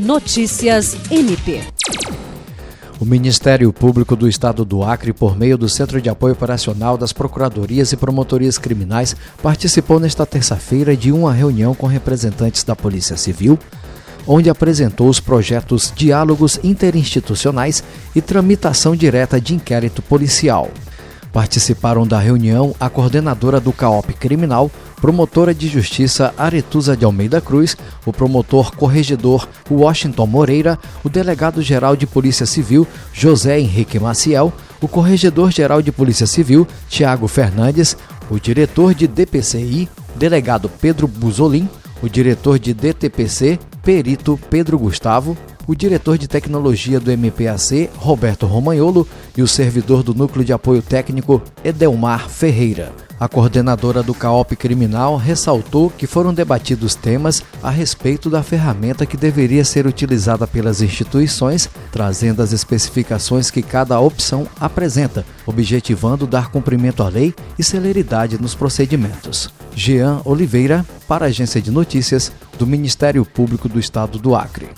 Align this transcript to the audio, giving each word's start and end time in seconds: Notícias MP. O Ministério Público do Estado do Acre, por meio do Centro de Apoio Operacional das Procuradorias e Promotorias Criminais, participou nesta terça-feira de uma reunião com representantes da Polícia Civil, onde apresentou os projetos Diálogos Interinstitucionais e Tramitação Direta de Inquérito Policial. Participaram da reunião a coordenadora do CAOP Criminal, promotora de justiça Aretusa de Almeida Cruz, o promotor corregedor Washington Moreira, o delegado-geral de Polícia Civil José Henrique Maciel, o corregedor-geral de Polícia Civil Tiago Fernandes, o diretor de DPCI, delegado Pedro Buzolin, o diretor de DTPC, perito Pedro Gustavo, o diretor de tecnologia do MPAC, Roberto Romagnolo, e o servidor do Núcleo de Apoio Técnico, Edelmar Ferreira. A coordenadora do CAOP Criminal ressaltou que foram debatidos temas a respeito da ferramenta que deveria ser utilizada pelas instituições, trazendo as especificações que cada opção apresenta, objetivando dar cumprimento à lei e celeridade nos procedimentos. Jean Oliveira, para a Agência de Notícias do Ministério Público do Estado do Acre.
Notícias 0.00 0.96
MP. 1.10 1.60
O 2.98 3.04
Ministério 3.04 3.70
Público 3.70 4.16
do 4.16 4.26
Estado 4.26 4.64
do 4.64 4.82
Acre, 4.82 5.12
por 5.12 5.36
meio 5.36 5.58
do 5.58 5.68
Centro 5.68 6.00
de 6.00 6.08
Apoio 6.08 6.32
Operacional 6.32 6.96
das 6.96 7.12
Procuradorias 7.12 7.92
e 7.92 7.98
Promotorias 7.98 8.56
Criminais, 8.56 9.14
participou 9.42 10.00
nesta 10.00 10.24
terça-feira 10.24 10.96
de 10.96 11.12
uma 11.12 11.34
reunião 11.34 11.74
com 11.74 11.86
representantes 11.86 12.64
da 12.64 12.74
Polícia 12.74 13.14
Civil, 13.18 13.58
onde 14.26 14.48
apresentou 14.48 15.06
os 15.06 15.20
projetos 15.20 15.92
Diálogos 15.94 16.58
Interinstitucionais 16.64 17.84
e 18.16 18.22
Tramitação 18.22 18.96
Direta 18.96 19.38
de 19.38 19.54
Inquérito 19.54 20.00
Policial. 20.00 20.70
Participaram 21.30 22.06
da 22.06 22.18
reunião 22.18 22.74
a 22.80 22.88
coordenadora 22.88 23.60
do 23.60 23.70
CAOP 23.70 24.14
Criminal, 24.14 24.70
promotora 25.00 25.54
de 25.54 25.68
justiça 25.68 26.34
Aretusa 26.36 26.96
de 26.96 27.04
Almeida 27.04 27.40
Cruz, 27.40 27.76
o 28.04 28.12
promotor 28.12 28.74
corregedor 28.76 29.48
Washington 29.70 30.26
Moreira, 30.26 30.78
o 31.02 31.08
delegado-geral 31.08 31.96
de 31.96 32.06
Polícia 32.06 32.46
Civil 32.46 32.86
José 33.12 33.58
Henrique 33.58 33.98
Maciel, 33.98 34.52
o 34.80 34.88
corregedor-geral 34.88 35.82
de 35.82 35.90
Polícia 35.90 36.26
Civil 36.26 36.66
Tiago 36.88 37.26
Fernandes, 37.26 37.96
o 38.30 38.38
diretor 38.38 38.94
de 38.94 39.06
DPCI, 39.06 39.88
delegado 40.16 40.68
Pedro 40.68 41.08
Buzolin, 41.08 41.68
o 42.02 42.08
diretor 42.08 42.58
de 42.58 42.72
DTPC, 42.72 43.58
perito 43.82 44.38
Pedro 44.48 44.78
Gustavo, 44.78 45.36
o 45.66 45.74
diretor 45.74 46.18
de 46.18 46.28
tecnologia 46.28 47.00
do 47.00 47.10
MPAC, 47.10 47.90
Roberto 47.96 48.46
Romagnolo, 48.46 49.06
e 49.36 49.42
o 49.42 49.48
servidor 49.48 50.02
do 50.02 50.14
Núcleo 50.14 50.44
de 50.44 50.52
Apoio 50.52 50.82
Técnico, 50.82 51.42
Edelmar 51.64 52.28
Ferreira. 52.28 52.92
A 53.20 53.28
coordenadora 53.28 54.02
do 54.02 54.14
CAOP 54.14 54.56
Criminal 54.56 55.18
ressaltou 55.18 55.90
que 55.90 56.06
foram 56.06 56.32
debatidos 56.32 56.94
temas 56.94 57.42
a 57.62 57.68
respeito 57.68 58.30
da 58.30 58.42
ferramenta 58.42 59.04
que 59.04 59.14
deveria 59.14 59.62
ser 59.62 59.86
utilizada 59.86 60.46
pelas 60.46 60.80
instituições, 60.80 61.68
trazendo 61.92 62.42
as 62.42 62.54
especificações 62.54 63.50
que 63.50 63.60
cada 63.60 64.00
opção 64.00 64.48
apresenta, 64.58 65.26
objetivando 65.44 66.26
dar 66.26 66.50
cumprimento 66.50 67.02
à 67.02 67.10
lei 67.10 67.34
e 67.58 67.62
celeridade 67.62 68.40
nos 68.40 68.54
procedimentos. 68.54 69.50
Jean 69.74 70.22
Oliveira, 70.24 70.84
para 71.06 71.26
a 71.26 71.28
Agência 71.28 71.60
de 71.60 71.70
Notícias 71.70 72.32
do 72.58 72.66
Ministério 72.66 73.22
Público 73.26 73.68
do 73.68 73.78
Estado 73.78 74.18
do 74.18 74.34
Acre. 74.34 74.70